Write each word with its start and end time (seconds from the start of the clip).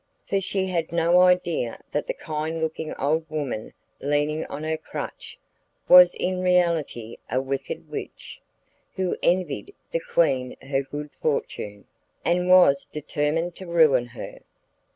For 0.25 0.41
she 0.41 0.65
had 0.65 0.91
no 0.91 1.19
idea 1.19 1.79
that 1.91 2.07
the 2.07 2.15
kind 2.15 2.59
looking 2.59 2.91
old 2.95 3.29
woman 3.29 3.71
leaning 3.99 4.47
on 4.47 4.63
her 4.63 4.75
crutch 4.75 5.37
was 5.87 6.15
in 6.15 6.41
reality 6.41 7.17
a 7.29 7.39
wicked 7.39 7.87
witch, 7.87 8.41
who 8.95 9.15
envied 9.21 9.75
the 9.91 10.01
Queen 10.11 10.55
her 10.63 10.81
good 10.81 11.11
fortune, 11.21 11.85
and 12.25 12.49
was 12.49 12.85
determined 12.87 13.55
to 13.57 13.67
ruin 13.67 14.05
her. 14.05 14.39